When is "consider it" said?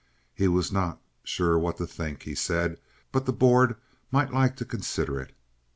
4.65-5.31